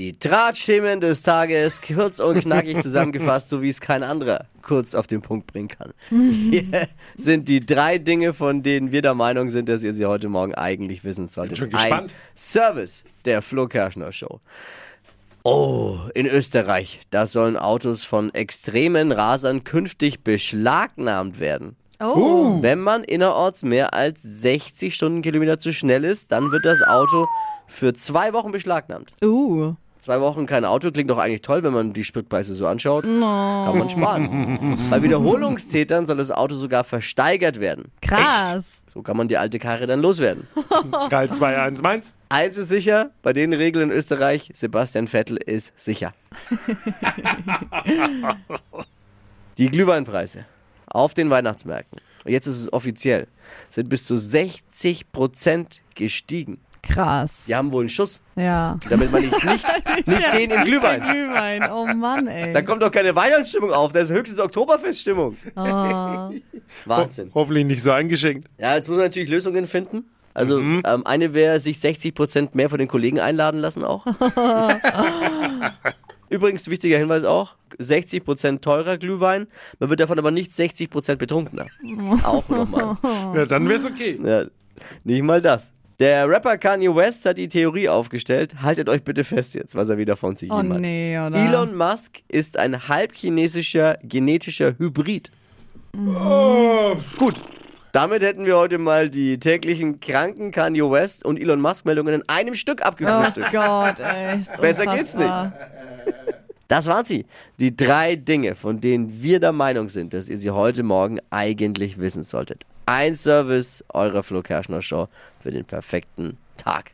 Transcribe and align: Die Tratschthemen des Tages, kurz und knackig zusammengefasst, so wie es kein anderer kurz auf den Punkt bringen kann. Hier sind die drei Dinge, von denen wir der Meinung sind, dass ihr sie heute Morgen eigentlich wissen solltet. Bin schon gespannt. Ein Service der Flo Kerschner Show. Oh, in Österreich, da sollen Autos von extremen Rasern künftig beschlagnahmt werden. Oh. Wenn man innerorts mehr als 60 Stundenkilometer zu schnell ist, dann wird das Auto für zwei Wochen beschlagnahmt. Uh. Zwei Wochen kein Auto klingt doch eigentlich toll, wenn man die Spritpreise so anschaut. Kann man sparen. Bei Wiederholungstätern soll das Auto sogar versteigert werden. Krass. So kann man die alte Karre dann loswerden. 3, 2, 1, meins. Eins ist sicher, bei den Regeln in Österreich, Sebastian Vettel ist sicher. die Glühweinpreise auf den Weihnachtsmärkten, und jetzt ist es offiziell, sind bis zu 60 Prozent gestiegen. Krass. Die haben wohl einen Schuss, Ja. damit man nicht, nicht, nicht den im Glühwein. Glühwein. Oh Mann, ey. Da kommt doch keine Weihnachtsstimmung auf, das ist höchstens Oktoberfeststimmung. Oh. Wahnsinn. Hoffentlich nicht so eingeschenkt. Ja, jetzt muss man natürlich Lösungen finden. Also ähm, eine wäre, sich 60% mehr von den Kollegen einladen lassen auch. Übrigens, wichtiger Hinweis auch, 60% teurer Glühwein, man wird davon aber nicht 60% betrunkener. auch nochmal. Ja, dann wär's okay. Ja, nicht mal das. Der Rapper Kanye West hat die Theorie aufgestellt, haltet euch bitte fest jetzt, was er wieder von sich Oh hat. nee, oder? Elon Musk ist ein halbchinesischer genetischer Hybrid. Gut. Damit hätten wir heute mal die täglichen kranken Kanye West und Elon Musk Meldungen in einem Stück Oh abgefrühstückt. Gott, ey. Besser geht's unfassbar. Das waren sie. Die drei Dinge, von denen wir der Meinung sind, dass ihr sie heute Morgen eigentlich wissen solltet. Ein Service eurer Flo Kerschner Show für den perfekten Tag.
Die 0.00 0.18
Tratschthemen 0.18 1.02
des 1.02 1.22
Tages, 1.22 1.82
kurz 1.82 2.20
und 2.20 2.40
knackig 2.40 2.80
zusammengefasst, 2.82 3.50
so 3.50 3.60
wie 3.60 3.68
es 3.68 3.82
kein 3.82 4.02
anderer 4.02 4.46
kurz 4.62 4.94
auf 4.94 5.06
den 5.06 5.20
Punkt 5.20 5.46
bringen 5.46 5.68
kann. 5.68 5.92
Hier 6.08 6.88
sind 7.18 7.48
die 7.48 7.60
drei 7.60 7.98
Dinge, 7.98 8.32
von 8.32 8.62
denen 8.62 8.92
wir 8.92 9.02
der 9.02 9.12
Meinung 9.12 9.50
sind, 9.50 9.68
dass 9.68 9.82
ihr 9.82 9.92
sie 9.92 10.06
heute 10.06 10.30
Morgen 10.30 10.54
eigentlich 10.54 11.04
wissen 11.04 11.26
solltet. 11.26 11.58
Bin 11.58 11.68
schon 11.68 11.78
gespannt. 11.78 12.12
Ein 12.12 12.34
Service 12.34 13.04
der 13.26 13.42
Flo 13.42 13.68
Kerschner 13.68 14.10
Show. 14.10 14.40
Oh, 15.42 15.98
in 16.14 16.24
Österreich, 16.24 17.00
da 17.10 17.26
sollen 17.26 17.58
Autos 17.58 18.02
von 18.02 18.32
extremen 18.32 19.12
Rasern 19.12 19.64
künftig 19.64 20.24
beschlagnahmt 20.24 21.40
werden. 21.40 21.76
Oh. 22.02 22.56
Wenn 22.62 22.80
man 22.80 23.04
innerorts 23.04 23.64
mehr 23.64 23.92
als 23.92 24.22
60 24.22 24.94
Stundenkilometer 24.94 25.58
zu 25.58 25.74
schnell 25.74 26.04
ist, 26.04 26.32
dann 26.32 26.50
wird 26.52 26.64
das 26.64 26.80
Auto 26.80 27.26
für 27.66 27.92
zwei 27.92 28.32
Wochen 28.32 28.50
beschlagnahmt. 28.50 29.12
Uh. 29.22 29.74
Zwei 30.00 30.18
Wochen 30.22 30.46
kein 30.46 30.64
Auto 30.64 30.90
klingt 30.90 31.10
doch 31.10 31.18
eigentlich 31.18 31.42
toll, 31.42 31.62
wenn 31.62 31.74
man 31.74 31.92
die 31.92 32.04
Spritpreise 32.04 32.54
so 32.54 32.66
anschaut. 32.66 33.04
Kann 33.04 33.78
man 33.78 33.90
sparen. 33.90 34.78
Bei 34.90 35.02
Wiederholungstätern 35.02 36.06
soll 36.06 36.16
das 36.16 36.30
Auto 36.30 36.54
sogar 36.54 36.84
versteigert 36.84 37.60
werden. 37.60 37.92
Krass. 38.00 38.82
So 38.86 39.02
kann 39.02 39.18
man 39.18 39.28
die 39.28 39.36
alte 39.36 39.58
Karre 39.58 39.86
dann 39.86 40.00
loswerden. 40.00 40.48
3, 41.10 41.28
2, 41.28 41.58
1, 41.58 41.82
meins. 41.82 42.14
Eins 42.30 42.56
ist 42.56 42.68
sicher, 42.68 43.10
bei 43.22 43.34
den 43.34 43.52
Regeln 43.52 43.90
in 43.90 43.96
Österreich, 43.96 44.50
Sebastian 44.54 45.06
Vettel 45.06 45.36
ist 45.36 45.78
sicher. 45.78 46.14
die 49.58 49.68
Glühweinpreise 49.68 50.46
auf 50.86 51.12
den 51.12 51.28
Weihnachtsmärkten, 51.28 52.00
und 52.24 52.32
jetzt 52.32 52.46
ist 52.46 52.58
es 52.58 52.72
offiziell, 52.72 53.26
sind 53.68 53.90
bis 53.90 54.06
zu 54.06 54.16
60 54.16 55.12
Prozent 55.12 55.82
gestiegen. 55.94 56.58
Krass. 56.82 57.44
Die 57.46 57.54
haben 57.54 57.70
wohl 57.72 57.82
einen 57.82 57.88
Schuss, 57.88 58.20
Ja. 58.36 58.78
damit 58.88 59.12
man 59.12 59.22
nicht, 59.22 59.32
nicht, 59.44 60.06
nicht 60.06 60.32
den 60.34 60.50
im 60.50 60.64
Glühwein. 60.64 61.02
Glühwein. 61.02 61.70
Oh 61.70 61.86
Mann, 61.86 62.26
ey. 62.26 62.52
Da 62.52 62.62
kommt 62.62 62.82
doch 62.82 62.90
keine 62.90 63.14
Weihnachtsstimmung 63.14 63.72
auf, 63.72 63.92
das 63.92 64.04
ist 64.04 64.10
höchstens 64.16 64.40
Oktoberfeststimmung. 64.40 65.36
Oh. 65.56 65.60
Wahnsinn. 66.86 67.30
Hoffentlich 67.34 67.66
nicht 67.66 67.82
so 67.82 67.90
eingeschenkt. 67.92 68.48
Ja, 68.58 68.76
jetzt 68.76 68.88
muss 68.88 68.96
man 68.96 69.06
natürlich 69.06 69.28
Lösungen 69.28 69.66
finden. 69.66 70.04
Also 70.32 70.60
ähm, 70.60 70.82
eine 71.06 71.34
wäre, 71.34 71.58
sich 71.60 71.78
60% 71.78 72.50
mehr 72.52 72.70
von 72.70 72.78
den 72.78 72.86
Kollegen 72.88 73.18
einladen 73.18 73.60
lassen 73.60 73.84
auch. 73.84 74.06
Übrigens, 76.28 76.68
wichtiger 76.70 76.96
Hinweis 76.98 77.24
auch, 77.24 77.56
60% 77.80 78.60
teurer 78.60 78.96
Glühwein, 78.98 79.48
man 79.80 79.90
wird 79.90 79.98
davon 79.98 80.16
aber 80.18 80.30
nicht 80.30 80.52
60% 80.52 81.16
betrunkener. 81.16 81.66
auch 82.22 82.48
nochmal. 82.48 82.96
Ja, 83.34 83.46
dann 83.46 83.68
wär's 83.68 83.84
okay. 83.84 84.20
Ja, 84.22 84.44
nicht 85.02 85.22
mal 85.24 85.42
das. 85.42 85.72
Der 86.00 86.26
Rapper 86.30 86.56
Kanye 86.56 86.94
West 86.96 87.26
hat 87.26 87.36
die 87.36 87.48
Theorie 87.50 87.86
aufgestellt, 87.90 88.62
haltet 88.62 88.88
euch 88.88 89.04
bitte 89.04 89.22
fest 89.22 89.54
jetzt, 89.54 89.74
was 89.74 89.90
er 89.90 89.98
wieder 89.98 90.16
von 90.16 90.34
sich 90.34 90.50
Oh 90.50 90.56
hat. 90.56 90.64
nee, 90.64 91.18
oder? 91.18 91.36
Elon 91.36 91.76
Musk 91.76 92.20
ist 92.26 92.58
ein 92.58 92.88
halbchinesischer 92.88 93.98
genetischer 94.02 94.78
Hybrid. 94.78 95.30
Gut. 97.18 97.34
Damit 97.92 98.22
hätten 98.22 98.46
wir 98.46 98.56
heute 98.56 98.78
mal 98.78 99.10
die 99.10 99.38
täglichen 99.38 100.00
kranken 100.00 100.52
Kanye 100.52 100.90
West 100.90 101.22
und 101.24 101.38
Elon 101.38 101.60
Musk 101.60 101.84
Meldungen 101.84 102.14
in 102.14 102.22
einem 102.28 102.54
Stück 102.54 102.80
Oh 102.82 102.86
abgefrühstückt. 102.86 103.52
Gott, 103.52 104.00
ey. 104.00 104.40
Besser 104.58 104.86
geht's 104.86 105.12
unfassbar. 105.14 105.52
Das 106.70 106.86
waren 106.86 107.04
sie. 107.04 107.26
Die 107.58 107.74
drei 107.74 108.14
Dinge, 108.14 108.54
von 108.54 108.80
denen 108.80 109.20
wir 109.20 109.40
der 109.40 109.50
Meinung 109.50 109.88
sind, 109.88 110.14
dass 110.14 110.28
ihr 110.28 110.38
sie 110.38 110.50
heute 110.50 110.84
Morgen 110.84 111.18
eigentlich 111.30 111.98
wissen 111.98 112.22
solltet. 112.22 112.64
Ein 112.86 113.16
Service 113.16 113.84
eurer 113.88 114.22
Flo 114.22 114.40
Kerschner 114.40 114.80
Show 114.80 115.08
für 115.42 115.50
den 115.50 115.64
perfekten 115.64 116.38
Tag. 116.56 116.92